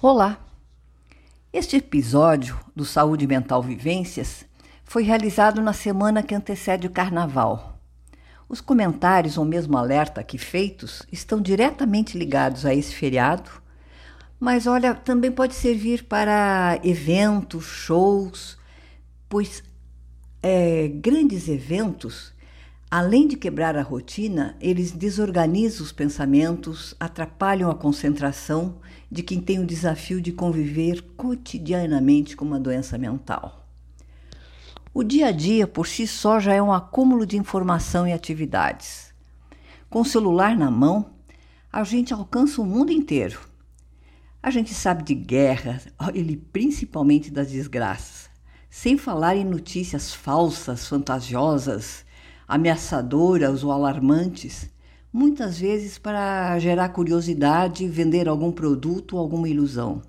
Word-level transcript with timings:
Olá! 0.00 0.38
Este 1.52 1.76
episódio 1.76 2.58
do 2.74 2.84
Saúde 2.84 3.26
Mental 3.26 3.62
Vivências 3.62 4.44
foi 4.84 5.02
realizado 5.02 5.62
na 5.62 5.72
semana 5.72 6.22
que 6.22 6.34
antecede 6.34 6.86
o 6.86 6.90
Carnaval. 6.90 7.78
Os 8.48 8.60
comentários 8.60 9.38
ou 9.38 9.44
mesmo 9.44 9.76
alerta 9.76 10.20
aqui 10.20 10.38
feitos 10.38 11.02
estão 11.10 11.40
diretamente 11.40 12.16
ligados 12.16 12.64
a 12.66 12.74
esse 12.74 12.94
feriado, 12.94 13.50
mas 14.38 14.66
olha, 14.66 14.94
também 14.94 15.32
pode 15.32 15.54
servir 15.54 16.04
para 16.04 16.78
eventos, 16.84 17.64
shows, 17.64 18.58
pois 19.28 19.64
é, 20.42 20.88
grandes 20.88 21.48
eventos, 21.48 22.32
além 22.96 23.28
de 23.28 23.36
quebrar 23.36 23.76
a 23.76 23.82
rotina, 23.82 24.56
eles 24.58 24.90
desorganizam 24.90 25.84
os 25.84 25.92
pensamentos, 25.92 26.94
atrapalham 26.98 27.70
a 27.70 27.74
concentração 27.74 28.76
de 29.12 29.22
quem 29.22 29.38
tem 29.38 29.58
o 29.58 29.66
desafio 29.66 30.18
de 30.18 30.32
conviver 30.32 31.02
cotidianamente 31.14 32.34
com 32.34 32.46
uma 32.46 32.58
doença 32.58 32.96
mental. 32.96 33.68
O 34.94 35.04
dia 35.04 35.26
a 35.26 35.30
dia 35.30 35.66
por 35.66 35.86
si 35.86 36.06
só 36.06 36.40
já 36.40 36.54
é 36.54 36.62
um 36.62 36.72
acúmulo 36.72 37.26
de 37.26 37.36
informação 37.36 38.08
e 38.08 38.14
atividades. 38.14 39.12
Com 39.90 40.00
o 40.00 40.06
celular 40.06 40.56
na 40.56 40.70
mão, 40.70 41.10
a 41.70 41.84
gente 41.84 42.14
alcança 42.14 42.62
o 42.62 42.64
mundo 42.64 42.90
inteiro. 42.92 43.38
A 44.42 44.50
gente 44.50 44.72
sabe 44.72 45.02
de 45.02 45.14
guerra, 45.14 45.82
e 46.14 46.34
principalmente 46.34 47.30
das 47.30 47.50
desgraças, 47.50 48.30
sem 48.70 48.96
falar 48.96 49.36
em 49.36 49.44
notícias 49.44 50.14
falsas, 50.14 50.88
fantasiosas, 50.88 52.05
ameaçadoras 52.46 53.64
ou 53.64 53.72
alarmantes 53.72 54.70
muitas 55.12 55.58
vezes 55.58 55.96
para 55.96 56.58
gerar 56.58 56.90
curiosidade, 56.90 57.88
vender 57.88 58.28
algum 58.28 58.52
produto 58.52 59.14
ou 59.14 59.18
alguma 59.18 59.48
ilusão. 59.48 60.02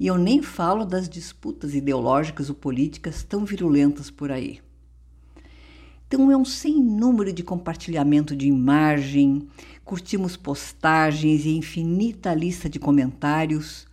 E 0.00 0.06
eu 0.06 0.16
nem 0.16 0.42
falo 0.42 0.86
das 0.86 1.06
disputas 1.06 1.74
ideológicas 1.74 2.48
ou 2.48 2.54
políticas 2.54 3.22
tão 3.22 3.44
virulentas 3.44 4.10
por 4.10 4.32
aí. 4.32 4.60
Então 6.06 6.30
é 6.30 6.36
um 6.36 6.44
sem 6.44 6.82
número 6.82 7.30
de 7.32 7.42
compartilhamento 7.42 8.34
de 8.34 8.46
imagem, 8.46 9.48
curtimos 9.84 10.34
postagens 10.34 11.44
e 11.44 11.56
infinita 11.56 12.32
lista 12.32 12.70
de 12.70 12.78
comentários 12.78 13.86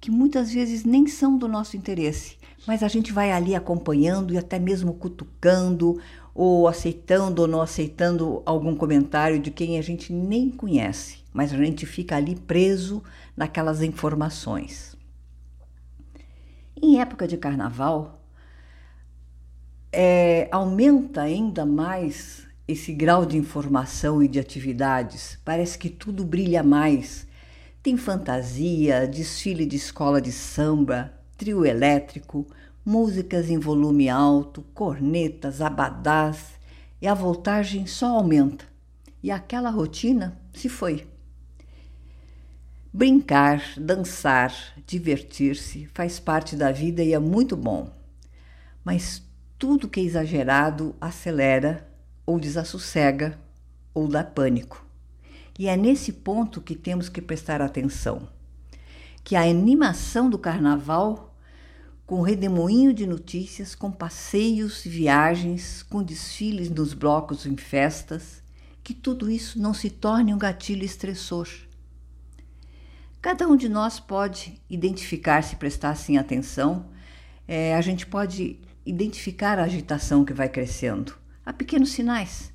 que 0.00 0.10
muitas 0.10 0.52
vezes 0.52 0.84
nem 0.84 1.06
são 1.06 1.38
do 1.38 1.46
nosso 1.46 1.76
interesse, 1.76 2.36
mas 2.66 2.82
a 2.82 2.88
gente 2.88 3.12
vai 3.12 3.32
ali 3.32 3.54
acompanhando 3.54 4.34
e 4.34 4.38
até 4.38 4.58
mesmo 4.58 4.94
cutucando 4.94 6.00
ou 6.34 6.68
aceitando 6.68 7.42
ou 7.42 7.48
não 7.48 7.60
aceitando 7.60 8.42
algum 8.46 8.74
comentário 8.74 9.38
de 9.38 9.50
quem 9.50 9.78
a 9.78 9.82
gente 9.82 10.12
nem 10.12 10.50
conhece, 10.50 11.18
mas 11.32 11.52
a 11.52 11.56
gente 11.56 11.86
fica 11.86 12.16
ali 12.16 12.36
preso 12.36 13.02
naquelas 13.36 13.82
informações. 13.82 14.96
Em 16.80 17.00
época 17.00 17.26
de 17.26 17.36
carnaval, 17.36 18.24
é, 19.92 20.48
aumenta 20.50 21.22
ainda 21.22 21.66
mais 21.66 22.46
esse 22.66 22.92
grau 22.92 23.26
de 23.26 23.36
informação 23.36 24.22
e 24.22 24.28
de 24.28 24.38
atividades. 24.38 25.38
Parece 25.44 25.76
que 25.76 25.90
tudo 25.90 26.24
brilha 26.24 26.62
mais. 26.62 27.26
Tem 27.82 27.96
fantasia, 27.96 29.08
desfile 29.08 29.66
de 29.66 29.76
escola 29.76 30.20
de 30.20 30.30
samba, 30.30 31.12
trio 31.40 31.64
elétrico, 31.64 32.46
músicas 32.84 33.48
em 33.48 33.58
volume 33.58 34.10
alto, 34.10 34.60
cornetas, 34.74 35.62
abadás, 35.62 36.60
e 37.00 37.06
a 37.06 37.14
voltagem 37.14 37.86
só 37.86 38.18
aumenta. 38.18 38.66
E 39.22 39.30
aquela 39.30 39.70
rotina 39.70 40.38
se 40.52 40.68
foi. 40.68 41.06
Brincar, 42.92 43.62
dançar, 43.78 44.54
divertir-se 44.86 45.86
faz 45.94 46.20
parte 46.20 46.54
da 46.54 46.70
vida 46.70 47.02
e 47.02 47.14
é 47.14 47.18
muito 47.18 47.56
bom. 47.56 47.90
Mas 48.84 49.22
tudo 49.58 49.88
que 49.88 50.00
é 50.00 50.02
exagerado 50.02 50.94
acelera 51.00 51.88
ou 52.26 52.38
desassossega 52.38 53.38
ou 53.94 54.06
dá 54.06 54.22
pânico. 54.22 54.84
E 55.58 55.68
é 55.68 55.76
nesse 55.76 56.12
ponto 56.12 56.60
que 56.60 56.74
temos 56.74 57.08
que 57.08 57.22
prestar 57.22 57.62
atenção. 57.62 58.28
Que 59.24 59.36
a 59.36 59.42
animação 59.42 60.28
do 60.28 60.38
carnaval 60.38 61.29
com 62.10 62.22
redemoinho 62.22 62.92
de 62.92 63.06
notícias, 63.06 63.76
com 63.76 63.88
passeios, 63.88 64.82
viagens, 64.82 65.84
com 65.84 66.02
desfiles 66.02 66.68
nos 66.68 66.92
blocos 66.92 67.46
em 67.46 67.56
festas, 67.56 68.42
que 68.82 68.92
tudo 68.92 69.30
isso 69.30 69.60
não 69.60 69.72
se 69.72 69.88
torne 69.88 70.34
um 70.34 70.38
gatilho 70.38 70.84
estressor. 70.84 71.46
Cada 73.22 73.46
um 73.46 73.54
de 73.54 73.68
nós 73.68 74.00
pode 74.00 74.60
identificar, 74.68 75.40
se 75.44 75.54
prestar 75.54 75.90
assim 75.90 76.16
atenção, 76.16 76.86
é, 77.46 77.76
a 77.76 77.80
gente 77.80 78.04
pode 78.04 78.58
identificar 78.84 79.60
a 79.60 79.62
agitação 79.62 80.24
que 80.24 80.32
vai 80.32 80.48
crescendo. 80.48 81.14
Há 81.46 81.52
pequenos 81.52 81.90
sinais. 81.90 82.52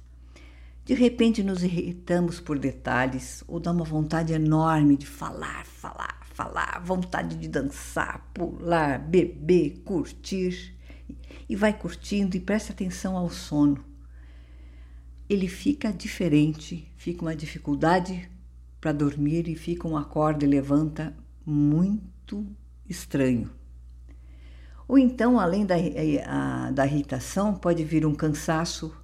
De 0.84 0.94
repente 0.94 1.42
nos 1.42 1.64
irritamos 1.64 2.42
por 2.42 2.60
detalhes 2.60 3.42
ou 3.48 3.62
dá 3.62 3.72
uma 3.72 3.86
vontade 3.86 4.34
enorme 4.34 4.98
de 4.98 5.08
falar, 5.08 5.66
falar, 5.66 6.25
falar, 6.36 6.82
vontade 6.84 7.38
de 7.38 7.48
dançar, 7.48 8.30
pular, 8.34 9.00
beber, 9.00 9.80
curtir. 9.86 10.76
E 11.48 11.56
vai 11.56 11.72
curtindo 11.72 12.36
e 12.36 12.42
preste 12.42 12.72
atenção 12.72 13.16
ao 13.16 13.30
sono. 13.30 13.84
Ele 15.30 15.48
fica 15.48 15.94
diferente, 15.94 16.92
fica 16.98 17.22
uma 17.22 17.36
dificuldade 17.36 18.30
para 18.82 18.92
dormir 18.92 19.48
e 19.48 19.56
fica 19.56 19.88
um 19.88 19.96
acorda 19.96 20.44
e 20.44 20.48
levanta 20.48 21.16
muito 21.46 22.46
estranho. 22.88 23.50
Ou 24.88 25.00
então, 25.00 25.40
além 25.40 25.66
da, 25.66 25.76
a, 26.28 26.72
da 26.72 26.86
irritação, 26.86 27.56
pode 27.56 27.84
vir 27.84 28.06
um 28.06 28.14
cansaço, 28.14 28.96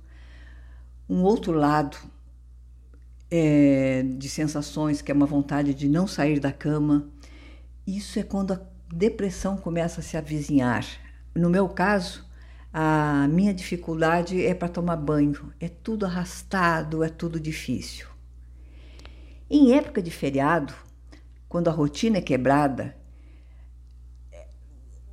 um 1.09 1.21
outro 1.21 1.53
lado 1.53 1.97
é, 3.31 4.03
de 4.03 4.29
sensações, 4.29 5.01
que 5.01 5.11
é 5.11 5.15
uma 5.15 5.25
vontade 5.25 5.73
de 5.73 5.87
não 5.87 6.05
sair 6.05 6.39
da 6.39 6.51
cama, 6.51 7.07
isso 7.87 8.19
é 8.19 8.23
quando 8.23 8.53
a 8.53 8.61
depressão 8.93 9.55
começa 9.55 10.01
a 10.01 10.03
se 10.03 10.17
avizinhar. 10.17 10.85
No 11.33 11.49
meu 11.49 11.69
caso, 11.69 12.29
a 12.73 13.27
minha 13.29 13.53
dificuldade 13.53 14.45
é 14.45 14.53
para 14.53 14.67
tomar 14.67 14.97
banho, 14.97 15.53
é 15.59 15.69
tudo 15.69 16.05
arrastado, 16.05 17.03
é 17.03 17.09
tudo 17.09 17.39
difícil. 17.39 18.07
Em 19.49 19.73
época 19.73 20.01
de 20.01 20.11
feriado, 20.11 20.73
quando 21.47 21.69
a 21.69 21.71
rotina 21.71 22.17
é 22.17 22.21
quebrada, 22.21 22.95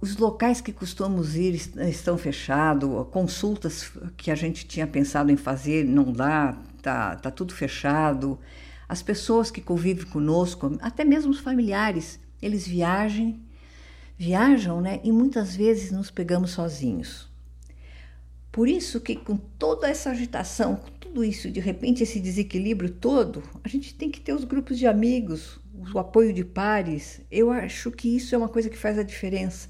os 0.01 0.17
locais 0.17 0.61
que 0.61 0.73
costumamos 0.73 1.35
ir 1.35 1.55
estão 1.55 2.17
fechados, 2.17 3.09
consultas 3.11 3.91
que 4.17 4.31
a 4.31 4.35
gente 4.37 4.65
tinha 4.65 4.87
pensado 4.87 5.33
em 5.33 5.37
fazer 5.37 5.85
não 5.85 6.13
dá, 6.13 6.57
tá, 6.89 7.17
tá 7.17 7.31
tudo 7.31 7.53
fechado. 7.55 8.39
As 8.89 9.03
pessoas 9.03 9.51
que 9.51 9.61
convivem 9.61 10.07
conosco, 10.07 10.79
até 10.81 11.05
mesmo 11.05 11.31
os 11.31 11.41
familiares, 11.41 12.19
eles 12.41 12.67
viajam, 12.67 13.39
viajam, 14.17 14.81
né? 14.81 15.01
E 15.05 15.13
muitas 15.13 15.55
vezes 15.55 15.93
nos 15.93 16.11
pegamos 16.11 16.53
sozinhos. 16.53 17.29
Por 18.51 18.67
isso 18.67 19.01
que 19.01 19.15
com 19.15 19.37
toda 19.37 19.89
essa 19.89 20.11
agitação, 20.11 20.77
com 20.77 20.91
tudo 20.93 21.23
isso, 21.23 21.51
de 21.51 21.61
repente 21.61 22.03
esse 22.03 22.19
desequilíbrio 22.19 22.91
todo, 22.91 23.43
a 23.63 23.69
gente 23.69 23.95
tem 23.95 24.11
que 24.11 24.21
ter 24.21 24.33
os 24.33 24.45
grupos 24.45 24.79
de 24.79 24.87
amigos, 24.87 25.61
o 25.95 25.99
apoio 25.99 26.33
de 26.33 26.45
pares. 26.45 27.21
Eu 27.31 27.51
acho 27.51 27.91
que 27.91 28.17
isso 28.17 28.35
é 28.35 28.39
uma 28.39 28.49
coisa 28.49 28.71
que 28.71 28.79
faz 28.79 28.99
a 28.99 29.03
diferença. 29.03 29.69